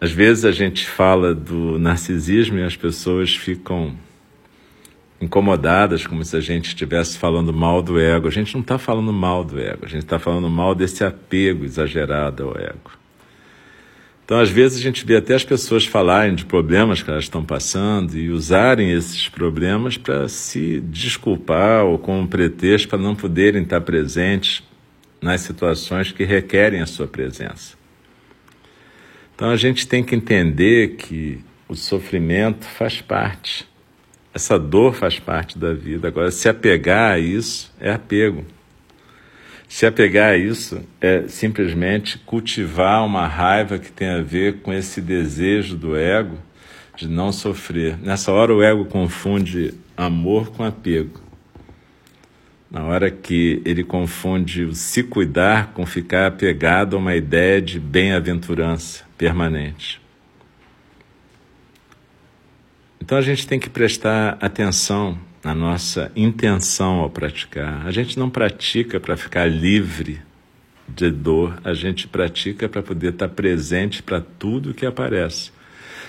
Às 0.00 0.10
vezes 0.10 0.44
a 0.44 0.52
gente 0.52 0.86
fala 0.86 1.34
do 1.34 1.78
narcisismo 1.78 2.58
e 2.58 2.62
as 2.62 2.76
pessoas 2.76 3.34
ficam 3.34 3.96
incomodadas, 5.22 6.04
como 6.04 6.24
se 6.24 6.36
a 6.36 6.40
gente 6.40 6.66
estivesse 6.66 7.16
falando 7.16 7.52
mal 7.52 7.80
do 7.80 7.98
ego. 7.98 8.26
A 8.26 8.30
gente 8.30 8.52
não 8.54 8.60
está 8.60 8.76
falando 8.76 9.12
mal 9.12 9.44
do 9.44 9.58
ego, 9.58 9.86
a 9.86 9.88
gente 9.88 10.02
está 10.02 10.18
falando 10.18 10.50
mal 10.50 10.74
desse 10.74 11.04
apego 11.04 11.64
exagerado 11.64 12.42
ao 12.42 12.58
ego. 12.58 12.90
Então, 14.24 14.40
às 14.40 14.50
vezes, 14.50 14.78
a 14.78 14.82
gente 14.82 15.04
vê 15.04 15.16
até 15.16 15.34
as 15.34 15.44
pessoas 15.44 15.84
falarem 15.86 16.34
de 16.34 16.44
problemas 16.44 17.02
que 17.02 17.10
elas 17.10 17.24
estão 17.24 17.44
passando 17.44 18.16
e 18.16 18.30
usarem 18.30 18.90
esses 18.90 19.28
problemas 19.28 19.96
para 19.96 20.28
se 20.28 20.80
desculpar 20.80 21.84
ou 21.84 21.98
como 21.98 22.26
pretexto 22.26 22.88
para 22.88 22.98
não 22.98 23.14
poderem 23.14 23.62
estar 23.62 23.80
presentes 23.80 24.62
nas 25.20 25.42
situações 25.42 26.10
que 26.10 26.24
requerem 26.24 26.80
a 26.80 26.86
sua 26.86 27.06
presença. 27.06 27.76
Então, 29.34 29.50
a 29.50 29.56
gente 29.56 29.86
tem 29.86 30.02
que 30.02 30.14
entender 30.14 30.96
que 30.96 31.40
o 31.68 31.74
sofrimento 31.74 32.64
faz 32.64 33.00
parte 33.00 33.71
essa 34.34 34.58
dor 34.58 34.94
faz 34.94 35.18
parte 35.18 35.58
da 35.58 35.72
vida. 35.72 36.08
Agora, 36.08 36.30
se 36.30 36.48
apegar 36.48 37.12
a 37.12 37.18
isso 37.18 37.72
é 37.80 37.92
apego. 37.92 38.44
Se 39.68 39.86
apegar 39.86 40.32
a 40.32 40.36
isso 40.36 40.82
é 41.00 41.26
simplesmente 41.28 42.18
cultivar 42.18 43.04
uma 43.06 43.26
raiva 43.26 43.78
que 43.78 43.90
tem 43.90 44.08
a 44.08 44.20
ver 44.20 44.58
com 44.58 44.72
esse 44.72 45.00
desejo 45.00 45.76
do 45.76 45.96
ego 45.96 46.36
de 46.94 47.08
não 47.08 47.32
sofrer. 47.32 47.96
Nessa 47.98 48.32
hora, 48.32 48.54
o 48.54 48.62
ego 48.62 48.84
confunde 48.84 49.72
amor 49.96 50.50
com 50.50 50.62
apego. 50.62 51.20
Na 52.70 52.84
hora 52.84 53.10
que 53.10 53.62
ele 53.64 53.82
confunde 53.82 54.64
o 54.64 54.74
se 54.74 55.02
cuidar 55.02 55.72
com 55.72 55.86
ficar 55.86 56.26
apegado 56.26 56.96
a 56.96 56.98
uma 56.98 57.14
ideia 57.14 57.60
de 57.60 57.80
bem-aventurança 57.80 59.04
permanente. 59.16 60.01
Então 63.02 63.18
a 63.18 63.20
gente 63.20 63.48
tem 63.48 63.58
que 63.58 63.68
prestar 63.68 64.38
atenção 64.40 65.18
na 65.42 65.52
nossa 65.52 66.12
intenção 66.14 67.00
ao 67.00 67.10
praticar. 67.10 67.84
A 67.84 67.90
gente 67.90 68.16
não 68.16 68.30
pratica 68.30 69.00
para 69.00 69.16
ficar 69.16 69.50
livre 69.50 70.20
de 70.86 71.10
dor, 71.10 71.58
a 71.64 71.74
gente 71.74 72.06
pratica 72.06 72.68
para 72.68 72.80
poder 72.80 73.12
estar 73.12 73.26
presente 73.26 74.04
para 74.04 74.20
tudo 74.20 74.72
que 74.72 74.86
aparece, 74.86 75.50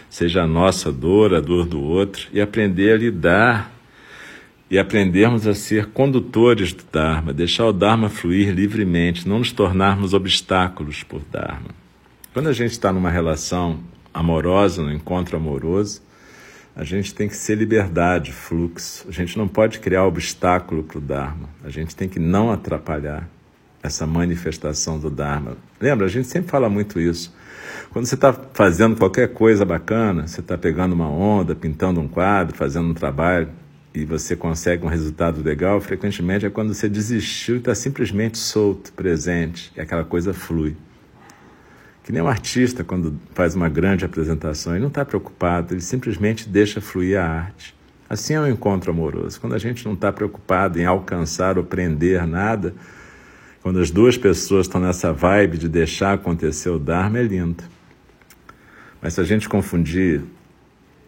seja 0.08 0.44
a 0.44 0.48
nossa 0.48 0.92
dor, 0.92 1.34
a 1.34 1.40
dor 1.40 1.66
do 1.66 1.82
outro, 1.82 2.28
e 2.32 2.40
aprender 2.40 2.94
a 2.94 2.98
lidar 2.98 3.72
e 4.70 4.78
aprendermos 4.78 5.48
a 5.48 5.56
ser 5.56 5.88
condutores 5.88 6.74
do 6.74 6.84
Dharma, 6.92 7.34
deixar 7.34 7.66
o 7.66 7.74
Dharma 7.74 8.08
fluir 8.08 8.54
livremente, 8.54 9.28
não 9.28 9.40
nos 9.40 9.52
tornarmos 9.52 10.14
obstáculos 10.14 11.02
por 11.02 11.24
Dharma. 11.32 11.70
Quando 12.34 12.50
a 12.50 12.54
gente 12.54 12.74
está 12.74 12.94
numa 12.94 13.10
relação 13.10 13.80
amorosa, 14.14 14.84
no 14.84 14.94
encontro 14.94 15.36
amoroso, 15.36 16.04
a 16.76 16.84
gente 16.84 17.14
tem 17.14 17.28
que 17.28 17.36
ser 17.36 17.56
liberdade, 17.56 18.32
fluxo. 18.32 19.06
A 19.08 19.12
gente 19.12 19.38
não 19.38 19.48
pode 19.48 19.80
criar 19.80 20.06
obstáculo 20.06 20.84
para 20.84 20.98
o 20.98 21.02
Dharma. 21.02 21.50
A 21.64 21.70
gente 21.70 21.96
tem 21.96 22.10
que 22.10 22.20
não 22.20 22.52
atrapalhar 22.52 23.30
essa 23.82 24.08
manifestação 24.08 24.98
do 24.98 25.10
Dharma. 25.10 25.58
Lembra, 25.80 26.06
a 26.06 26.10
gente 26.10 26.28
sempre 26.28 26.50
fala 26.50 26.70
muito 26.70 27.00
isso. 27.00 27.34
Quando 27.92 28.06
você 28.06 28.16
está 28.16 28.34
fazendo 28.54 28.96
qualquer 28.96 29.34
coisa 29.34 29.64
bacana, 29.64 30.26
você 30.26 30.40
está 30.40 30.58
pegando 30.58 30.94
uma 30.94 31.08
onda, 31.08 31.54
pintando 31.54 32.00
um 32.00 32.08
quadro, 32.08 32.56
fazendo 32.56 32.90
um 32.90 32.94
trabalho 32.94 33.50
e 33.94 34.04
você 34.04 34.36
consegue 34.36 34.84
um 34.84 34.90
resultado 34.90 35.44
legal, 35.44 35.80
frequentemente 35.80 36.46
é 36.46 36.50
quando 36.50 36.74
você 36.74 36.90
desistiu 36.90 37.56
e 37.56 37.58
está 37.60 37.76
simplesmente 37.76 38.40
solto, 38.40 38.92
presente, 38.94 39.72
e 39.78 39.82
aquela 39.82 40.04
coisa 40.04 40.34
flui. 40.34 40.76
Que 42.04 42.12
nem 42.12 42.22
um 42.22 42.28
artista, 42.28 42.84
quando 42.84 43.18
faz 43.34 43.56
uma 43.56 43.70
grande 43.70 44.04
apresentação, 44.04 44.74
ele 44.74 44.82
não 44.82 44.90
está 44.90 45.06
preocupado, 45.06 45.74
ele 45.74 45.82
simplesmente 45.82 46.50
deixa 46.50 46.82
fluir 46.82 47.18
a 47.18 47.26
arte. 47.26 47.74
Assim 48.10 48.34
é 48.34 48.40
um 48.42 48.48
encontro 48.48 48.92
amoroso. 48.92 49.40
Quando 49.40 49.54
a 49.54 49.58
gente 49.58 49.86
não 49.86 49.94
está 49.94 50.12
preocupado 50.12 50.80
em 50.80 50.86
alcançar 50.86 51.58
ou 51.58 51.64
prender 51.64 52.28
nada, 52.28 52.76
quando 53.62 53.80
as 53.80 53.90
duas 53.90 54.18
pessoas 54.18 54.68
estão 54.68 54.82
nessa 54.82 55.14
vibe 55.14 55.58
de 55.58 55.70
deixar 55.70 56.14
acontecer 56.14 56.70
o 56.70 56.78
Dharma, 56.78 57.20
é 57.20 57.24
lindo. 57.24 57.64
Mas 59.02 59.14
se 59.14 59.22
a 59.22 59.24
gente 59.24 59.48
confundir 59.48 60.22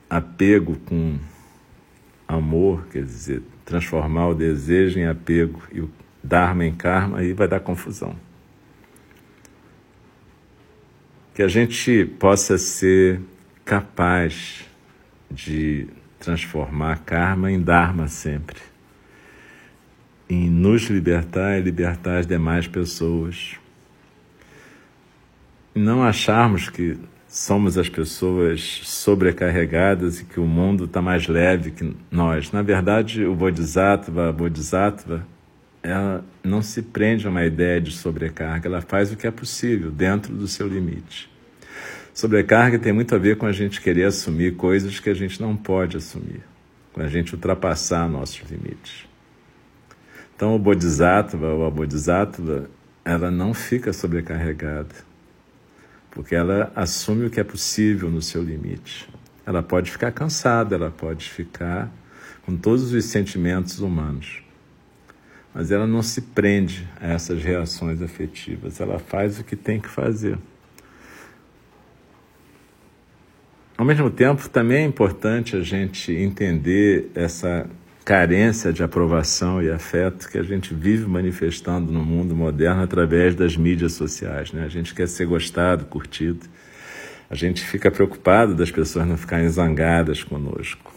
apego 0.10 0.78
com 0.86 1.18
amor, 2.26 2.88
quer 2.90 3.04
dizer, 3.04 3.44
transformar 3.66 4.30
o 4.30 4.34
desejo 4.34 4.98
em 4.98 5.06
apego 5.06 5.62
e 5.74 5.82
o 5.82 5.90
Dharma 6.24 6.66
em 6.66 6.74
karma, 6.74 7.20
aí 7.20 7.34
vai 7.34 7.50
dar 7.50 7.60
confusão 7.60 8.16
que 11.36 11.44
a 11.44 11.50
gente 11.50 12.06
possa 12.18 12.58
ser 12.58 13.20
capaz 13.66 14.64
de 15.30 15.86
transformar 16.18 17.00
karma 17.00 17.52
em 17.52 17.62
dharma 17.62 18.08
sempre, 18.08 18.58
em 20.30 20.50
nos 20.50 20.84
libertar 20.84 21.60
e 21.60 21.62
libertar 21.62 22.20
as 22.20 22.26
demais 22.26 22.68
pessoas. 22.68 23.58
Não 25.76 26.02
acharmos 26.02 26.70
que 26.70 26.98
somos 27.28 27.78
as 27.78 27.90
pessoas 27.90 28.80
sobrecarregadas 28.86 30.22
e 30.22 30.24
que 30.24 30.40
o 30.40 30.46
mundo 30.46 30.86
está 30.86 31.02
mais 31.02 31.28
leve 31.28 31.72
que 31.72 31.94
nós. 32.10 32.54
Na 32.54 32.62
verdade, 32.62 33.26
o 33.26 33.36
Bodhisattva, 33.36 34.30
a 34.30 34.32
Bodhisattva, 34.32 35.28
ela 35.86 36.26
não 36.44 36.64
se 36.64 36.82
prende 36.82 37.28
a 37.28 37.30
uma 37.30 37.46
ideia 37.46 37.80
de 37.80 37.92
sobrecarga, 37.92 38.68
ela 38.68 38.82
faz 38.82 39.12
o 39.12 39.16
que 39.16 39.28
é 39.28 39.32
possível 39.32 39.92
dentro 39.92 40.34
do 40.34 40.48
seu 40.48 40.68
limite. 40.68 41.30
Sobrecarga 42.12 42.80
tem 42.80 42.92
muito 42.92 43.14
a 43.14 43.20
ver 43.20 43.38
com 43.38 43.46
a 43.46 43.52
gente 43.52 43.80
querer 43.80 44.06
assumir 44.06 44.56
coisas 44.56 45.00
que 45.00 45.12
a 45.12 45.14
gente 45.14 45.40
não 45.40 45.56
pode 45.56 45.96
assumir, 45.96 46.42
com 46.92 47.02
a 47.02 47.08
gente 47.08 47.36
ultrapassar 47.36 48.10
nossos 48.10 48.42
limites. 48.50 49.06
Então, 50.36 50.56
o 50.56 50.60
Bodhisattva 50.60 51.50
ou 51.50 51.66
a 51.66 51.70
Bodhisattva, 51.70 52.68
ela 53.04 53.30
não 53.30 53.54
fica 53.54 53.94
sobrecarregada, 53.94 54.96
porque 56.10 56.34
ela 56.34 56.72
assume 56.76 57.28
o 57.28 57.30
que 57.30 57.40
é 57.40 57.44
possível 57.44 58.10
no 58.10 58.24
seu 58.24 58.42
limite. 58.42 59.08
Ela 59.46 59.62
pode 59.62 59.92
ficar 59.92 60.12
cansada, 60.12 60.74
ela 60.74 60.90
pode 60.90 61.30
ficar 61.30 61.92
com 62.44 62.58
todos 62.58 62.92
os 62.92 63.06
sentimentos 63.06 63.80
humanos 63.80 64.45
mas 65.56 65.72
ela 65.72 65.88
não 65.88 66.02
se 66.02 66.20
prende 66.20 66.86
a 67.00 67.14
essas 67.14 67.42
reações 67.42 68.02
afetivas, 68.02 68.82
ela 68.82 69.00
faz 69.00 69.40
o 69.40 69.44
que 69.46 69.56
tem 69.56 69.80
que 69.80 69.88
fazer. 69.88 70.38
Ao 73.78 73.86
mesmo 73.86 74.10
tempo, 74.10 74.50
também 74.50 74.84
é 74.84 74.86
importante 74.86 75.56
a 75.56 75.62
gente 75.62 76.12
entender 76.12 77.10
essa 77.16 77.70
carência 78.04 78.74
de 78.74 78.84
aprovação 78.84 79.64
e 79.64 79.72
afeto 79.72 80.30
que 80.30 80.38
a 80.38 80.44
gente 80.44 80.74
vive 80.74 81.08
manifestando 81.08 81.90
no 81.90 82.04
mundo 82.04 82.36
moderno 82.36 82.84
através 82.84 83.34
das 83.34 83.56
mídias 83.56 83.94
sociais. 83.94 84.52
Né? 84.52 84.64
A 84.66 84.70
gente 84.70 84.94
quer 84.94 85.08
ser 85.08 85.26
gostado, 85.26 85.86
curtido. 85.86 86.46
A 87.30 87.36
gente 87.36 87.64
fica 87.64 87.90
preocupado 87.90 88.54
das 88.54 88.72
pessoas 88.72 89.08
não 89.08 89.18
ficarem 89.18 89.48
zangadas 89.48 90.22
conosco. 90.22 90.94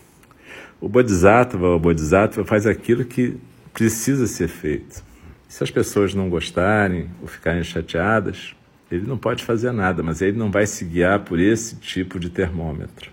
O 0.81 0.89
Bodhisattva, 0.89 1.69
o 1.69 1.79
Bodhisattva 1.79 2.45
faz 2.45 2.67
aquilo 2.67 3.05
que 3.05 3.37
precisa 3.79 4.27
ser 4.27 4.49
feito. 4.49 5.05
Se 5.47 5.63
as 5.63 5.71
pessoas 5.71 6.13
não 6.13 6.29
gostarem 6.29 7.09
ou 7.23 7.29
ficarem 7.29 7.63
chateadas, 7.63 8.57
ele 8.91 9.07
não 9.07 9.17
pode 9.17 9.45
fazer 9.45 9.71
nada, 9.71 10.03
mas 10.03 10.21
ele 10.21 10.37
não 10.37 10.51
vai 10.51 10.67
se 10.67 10.85
guiar 10.85 11.21
por 11.21 11.39
esse 11.39 11.77
tipo 11.77 12.19
de 12.19 12.29
termômetro. 12.29 13.13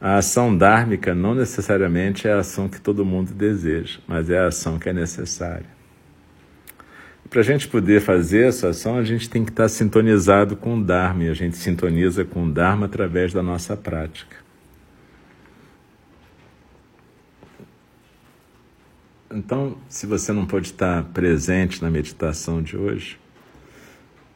A 0.00 0.16
ação 0.16 0.56
dármica 0.58 1.14
não 1.14 1.36
necessariamente 1.36 2.26
é 2.26 2.32
a 2.32 2.40
ação 2.40 2.68
que 2.68 2.80
todo 2.80 3.04
mundo 3.04 3.32
deseja, 3.32 4.00
mas 4.08 4.28
é 4.28 4.40
a 4.40 4.48
ação 4.48 4.76
que 4.76 4.88
é 4.88 4.92
necessária. 4.92 5.72
Para 7.30 7.42
a 7.42 7.44
gente 7.44 7.68
poder 7.68 8.00
fazer 8.00 8.48
essa 8.48 8.70
ação, 8.70 8.98
a 8.98 9.04
gente 9.04 9.30
tem 9.30 9.44
que 9.44 9.52
estar 9.52 9.68
sintonizado 9.68 10.56
com 10.56 10.78
o 10.78 10.82
Dharma, 10.84 11.24
e 11.24 11.28
a 11.28 11.34
gente 11.34 11.56
sintoniza 11.56 12.24
com 12.24 12.44
o 12.44 12.50
Dharma 12.50 12.86
através 12.86 13.32
da 13.32 13.42
nossa 13.42 13.76
prática. 13.76 14.43
Então, 19.34 19.76
se 19.88 20.06
você 20.06 20.32
não 20.32 20.46
pode 20.46 20.68
estar 20.68 21.02
presente 21.06 21.82
na 21.82 21.90
meditação 21.90 22.62
de 22.62 22.76
hoje, 22.76 23.18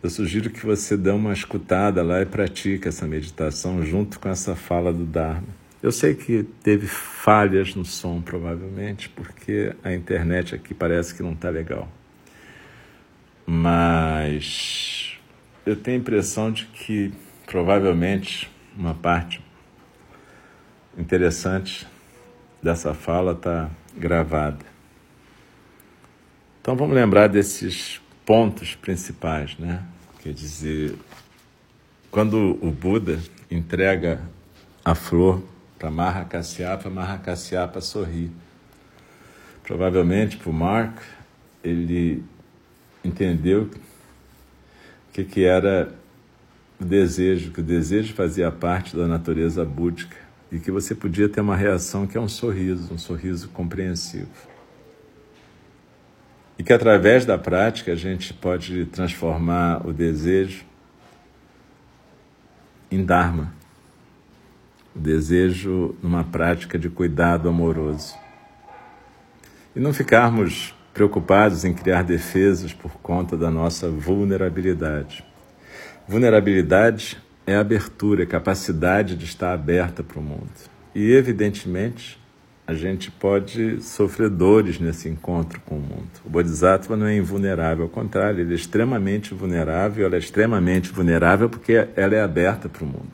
eu 0.03 0.11
sugiro 0.11 0.51
que 0.51 0.67
você 0.67 0.97
dê 0.97 1.11
uma 1.11 1.33
escutada 1.33 2.03
lá 2.03 2.21
e 2.21 2.27
pratique 2.27 2.89
essa 2.89 3.07
meditação 3.07 3.81
junto 3.87 4.19
com 4.19 4.29
essa 4.29 4.57
fala 4.57 4.93
do 4.93 5.05
Dharma. 5.05 5.47
Eu 5.81 5.93
sei 5.93 6.17
que 6.17 6.43
teve 6.65 6.89
falhas 6.89 7.77
no 7.77 7.85
som, 7.85 8.21
provavelmente, 8.21 9.09
porque 9.09 9.73
a 9.85 9.93
internet 9.93 10.57
aqui 10.57 10.75
parece 10.75 11.15
que 11.15 11.23
não 11.23 11.33
está 11.33 11.49
legal. 11.49 11.89
Mas 13.47 15.17
eu 15.65 15.77
tenho 15.77 15.99
a 15.99 16.01
impressão 16.01 16.51
de 16.51 16.67
que 16.67 17.13
provavelmente 17.47 18.51
uma 18.77 18.95
parte 18.95 19.41
interessante 20.99 21.87
dessa 22.61 22.93
fala 22.93 23.31
está 23.31 23.71
gravada. 23.97 24.78
Então 26.69 26.77
vamos 26.77 26.95
lembrar 26.95 27.29
desses 27.29 27.99
pontos 28.27 28.75
principais, 28.75 29.57
né? 29.57 29.83
Quer 30.23 30.35
dizer, 30.35 30.95
quando 32.11 32.59
o 32.61 32.71
Buda 32.71 33.19
entrega 33.51 34.21
a 34.85 34.95
flor 34.95 35.43
para 35.79 35.91
Maha 35.91 36.27
Kasyapa, 36.27 36.91
Maha 36.91 37.17
Kasyapa 37.17 37.81
sorri. 37.81 38.31
Provavelmente 39.63 40.37
para 40.37 40.51
o 40.51 40.53
Mark, 40.53 40.99
ele 41.65 42.23
entendeu 43.03 43.63
o 43.63 45.13
que, 45.15 45.25
que 45.25 45.45
era 45.47 45.91
o 46.79 46.85
desejo, 46.85 47.51
que 47.51 47.61
o 47.61 47.65
desejo 47.65 48.13
fazia 48.13 48.53
parte 48.53 48.95
da 48.95 49.07
natureza 49.07 49.65
búdica 49.65 50.19
e 50.53 50.59
que 50.59 50.71
você 50.71 50.95
podia 50.95 51.31
ter 51.31 51.41
uma 51.41 51.57
reação 51.57 52.07
que 52.07 52.19
é 52.19 52.21
um 52.21 52.29
sorriso, 52.29 52.93
um 52.93 52.99
sorriso 52.99 53.49
compreensivo. 53.49 54.58
E 56.59 56.63
que 56.63 56.73
através 56.73 57.25
da 57.25 57.39
prática 57.39 57.93
a 57.93 57.95
gente 57.95 58.35
pode 58.35 58.85
transformar 58.87 59.87
o 59.87 59.93
desejo 59.93 60.65
em 62.91 63.05
Dharma, 63.05 63.53
o 64.95 64.99
desejo 64.99 65.95
numa 66.03 66.25
prática 66.25 66.77
de 66.77 66.91
cuidado 66.91 67.49
amoroso. 67.49 68.17
E 69.77 69.79
não 69.79 69.93
ficarmos 69.93 70.75
preocupados 70.93 71.65
em 71.65 71.73
criar 71.73 72.03
defesas 72.03 72.73
por 72.73 72.93
conta 72.95 73.37
da 73.37 73.51
nossa 73.51 73.89
vulnerabilidade. 73.89 75.25
Vulnerabilidade 76.09 77.19
é 77.47 77.55
abertura, 77.55 78.25
é 78.25 78.27
capacidade 78.27 79.15
de 79.15 79.25
estar 79.25 79.53
aberta 79.53 80.03
para 80.03 80.19
o 80.19 80.23
mundo. 80.23 80.51
E, 80.93 81.13
evidentemente, 81.13 82.18
a 82.69 82.75
gente 82.75 83.11
pode 83.11 83.81
sofrer 83.81 84.29
dores 84.29 84.79
nesse 84.79 85.09
encontro 85.09 85.59
com 85.65 85.77
o 85.77 85.81
mundo. 85.81 86.11
O 86.23 86.29
Bodhisattva 86.29 86.99
não 86.99 87.07
é 87.07 87.17
invulnerável, 87.17 87.85
ao 87.85 87.89
contrário, 87.89 88.41
ele 88.41 88.53
é 88.53 88.57
extremamente 88.57 89.33
vulnerável, 89.33 90.05
ela 90.05 90.17
é 90.17 90.19
extremamente 90.19 90.93
vulnerável 90.93 91.49
porque 91.49 91.89
ela 91.97 92.15
é 92.15 92.21
aberta 92.21 92.69
para 92.69 92.85
o 92.85 92.87
mundo. 92.87 93.11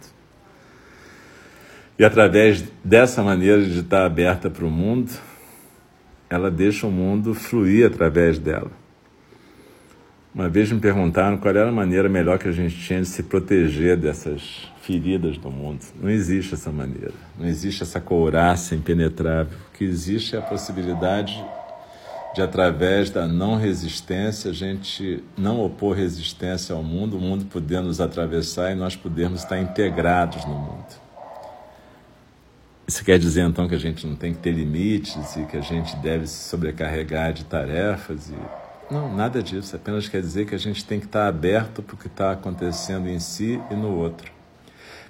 E 1.97 2.05
através 2.05 2.65
dessa 2.83 3.23
maneira 3.23 3.63
de 3.63 3.79
estar 3.79 4.05
aberta 4.05 4.51
para 4.51 4.65
o 4.65 4.71
mundo, 4.71 5.13
ela 6.29 6.51
deixa 6.51 6.89
o 6.89 6.91
mundo 6.91 7.33
fluir 7.33 7.87
através 7.87 8.41
dela. 8.41 8.73
Uma 10.35 10.49
vez 10.49 10.73
me 10.73 10.81
perguntaram 10.81 11.37
qual 11.37 11.55
era 11.55 11.69
a 11.69 11.73
maneira 11.73 12.09
melhor 12.09 12.41
que 12.41 12.49
a 12.49 12.53
gente 12.53 12.77
tinha 12.77 13.01
de 13.01 13.07
se 13.07 13.23
proteger 13.23 13.97
dessas 13.97 14.69
feridas 14.85 15.39
do 15.39 15.51
mundo. 15.51 15.81
Não 16.01 16.11
existe 16.11 16.55
essa 16.55 16.71
maneira. 16.71 17.13
Não 17.39 17.47
existe 17.47 17.83
essa 17.83 18.01
couraça 18.01 18.75
impenetrável. 18.75 19.57
O 19.69 19.77
que 19.77 19.85
existe 19.85 20.37
é 20.37 20.39
a 20.39 20.43
possibilidade 20.43 21.43
de, 22.35 22.43
através 22.43 23.09
da 23.09 23.27
não 23.27 23.57
resistência, 23.57 24.51
a 24.51 24.55
gente 24.55 25.25
não 25.39 25.61
opor 25.61 25.97
resistência 25.97 26.75
ao 26.75 26.83
mundo, 26.83 27.17
o 27.17 27.21
mundo 27.21 27.47
poder 27.47 27.81
nos 27.81 28.01
atravessar 28.01 28.73
e 28.73 28.75
nós 28.75 28.95
podermos 28.95 29.41
estar 29.41 29.59
integrados 29.59 30.45
no 30.45 30.55
mundo. 30.55 31.03
Isso 32.87 33.03
quer 33.03 33.19
dizer 33.19 33.49
então 33.49 33.67
que 33.67 33.75
a 33.75 33.79
gente 33.79 34.07
não 34.07 34.15
tem 34.15 34.35
que 34.35 34.41
ter 34.41 34.53
limites 34.53 35.37
e 35.37 35.45
que 35.45 35.57
a 35.57 35.63
gente 35.63 35.97
deve 35.97 36.27
se 36.27 36.49
sobrecarregar 36.51 37.33
de 37.33 37.45
tarefas 37.45 38.29
e 38.29 38.35
não, 38.91 39.15
nada 39.17 39.43
disso. 39.43 39.75
Apenas 39.75 40.09
quer 40.09 40.21
dizer 40.21 40.47
que 40.47 40.55
a 40.55 40.59
gente 40.59 40.85
tem 40.85 41.01
que 41.01 41.07
estar 41.07 41.27
aberto 41.27 41.83
para 41.83 41.95
o 41.95 41.97
que 41.97 42.07
está 42.07 42.33
acontecendo 42.33 43.09
em 43.09 43.19
si 43.19 43.59
e 43.71 43.75
no 43.75 43.97
outro. 43.97 44.34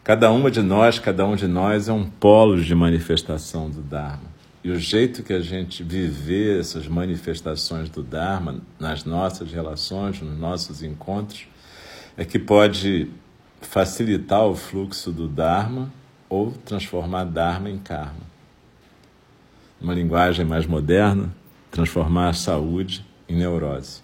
Cada 0.04 0.30
uma 0.30 0.50
de 0.50 0.60
nós, 0.60 0.98
cada 0.98 1.24
um 1.24 1.34
de 1.34 1.46
nós 1.46 1.88
é 1.88 1.92
um 1.92 2.04
polo 2.04 2.62
de 2.62 2.74
manifestação 2.74 3.70
do 3.70 3.80
Dharma. 3.80 4.34
E 4.62 4.70
o 4.70 4.78
jeito 4.78 5.22
que 5.22 5.32
a 5.32 5.40
gente 5.40 5.82
viver 5.82 6.60
essas 6.60 6.86
manifestações 6.86 7.88
do 7.88 8.02
Dharma 8.02 8.60
nas 8.78 9.06
nossas 9.06 9.50
relações, 9.50 10.20
nos 10.20 10.38
nossos 10.38 10.82
encontros, 10.82 11.46
é 12.18 12.24
que 12.24 12.38
pode 12.38 13.08
facilitar 13.62 14.44
o 14.44 14.54
fluxo 14.54 15.10
do 15.10 15.26
Dharma 15.26 15.90
ou 16.28 16.52
transformar 16.52 17.24
Dharma 17.24 17.70
em 17.70 17.78
Karma. 17.78 18.34
Uma 19.80 19.94
linguagem 19.94 20.44
mais 20.44 20.66
moderna, 20.66 21.34
transformar 21.70 22.28
a 22.28 22.34
saúde 22.34 23.06
em 23.26 23.36
neurose. 23.36 24.03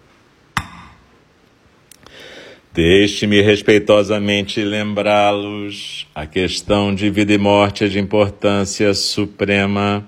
Deixe-me 2.73 3.41
respeitosamente 3.41 4.63
lembrá-los: 4.63 6.07
a 6.15 6.25
questão 6.25 6.95
de 6.95 7.09
vida 7.09 7.33
e 7.33 7.37
morte 7.37 7.83
é 7.83 7.87
de 7.89 7.99
importância 7.99 8.93
suprema. 8.93 10.07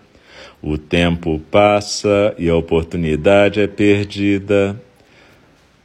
O 0.61 0.77
tempo 0.77 1.41
passa 1.51 2.33
e 2.37 2.47
a 2.47 2.55
oportunidade 2.55 3.59
é 3.59 3.67
perdida. 3.67 4.81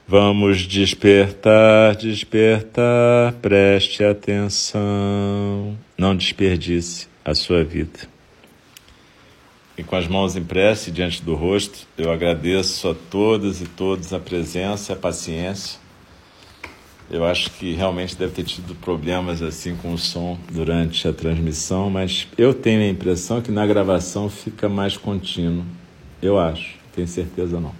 Vamos 0.06 0.58
despertar, 0.58 1.96
despertar, 1.96 3.32
preste 3.42 4.04
atenção. 4.04 5.76
Não 5.98 6.14
desperdice 6.14 7.08
a 7.24 7.34
sua 7.34 7.64
vida. 7.64 7.98
E 9.76 9.82
com 9.82 9.96
as 9.96 10.06
mãos 10.06 10.36
em 10.36 10.44
prece 10.44 10.92
diante 10.92 11.24
do 11.24 11.34
rosto, 11.34 11.88
eu 11.98 12.12
agradeço 12.12 12.88
a 12.88 12.94
todas 12.94 13.60
e 13.60 13.66
todos 13.66 14.12
a 14.12 14.20
presença, 14.20 14.92
a 14.92 14.96
paciência 14.96 15.88
eu 17.11 17.25
acho 17.25 17.51
que 17.53 17.73
realmente 17.73 18.16
deve 18.16 18.33
ter 18.33 18.44
tido 18.44 18.75
problemas 18.75 19.40
assim 19.40 19.75
com 19.77 19.94
o 19.94 19.99
som 19.99 20.38
durante 20.53 21.09
a 21.09 21.12
transmissão, 21.12 21.88
mas 21.88 22.29
eu 22.37 22.53
tenho 22.53 22.83
a 22.83 22.87
impressão 22.88 23.40
que 23.40 23.51
na 23.51 23.66
gravação 23.66 24.29
fica 24.29 24.68
mais 24.68 24.97
contínuo. 24.97 25.64
Eu 26.21 26.38
acho, 26.38 26.75
tenho 26.94 27.09
certeza 27.09 27.59
não. 27.59 27.73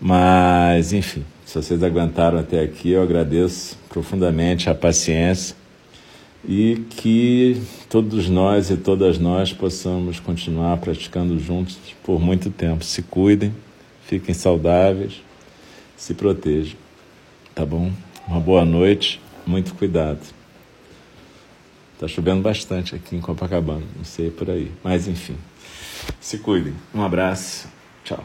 Mas, 0.00 0.92
enfim, 0.92 1.24
se 1.44 1.54
vocês 1.54 1.82
aguentaram 1.82 2.38
até 2.38 2.60
aqui, 2.60 2.90
eu 2.90 3.02
agradeço 3.02 3.78
profundamente 3.88 4.68
a 4.68 4.74
paciência 4.74 5.54
e 6.44 6.82
que 6.90 7.62
todos 7.88 8.28
nós 8.28 8.70
e 8.70 8.76
todas 8.76 9.18
nós 9.18 9.52
possamos 9.52 10.18
continuar 10.18 10.78
praticando 10.78 11.38
juntos 11.38 11.78
por 12.02 12.20
muito 12.20 12.50
tempo. 12.50 12.82
Se 12.82 13.02
cuidem, 13.02 13.54
fiquem 14.04 14.34
saudáveis, 14.34 15.22
se 15.96 16.14
protejam, 16.14 16.76
tá 17.54 17.64
bom? 17.64 17.92
Uma 18.26 18.40
boa 18.40 18.64
noite, 18.64 19.20
muito 19.46 19.74
cuidado. 19.74 20.20
Tá 21.98 22.08
chovendo 22.08 22.42
bastante 22.42 22.94
aqui 22.94 23.16
em 23.16 23.20
Copacabana, 23.20 23.84
não 23.96 24.04
sei 24.04 24.30
por 24.30 24.50
aí, 24.50 24.72
mas 24.82 25.06
enfim. 25.06 25.36
Se 26.20 26.38
cuidem. 26.38 26.74
Um 26.94 27.02
abraço. 27.02 27.68
Tchau. 28.04 28.24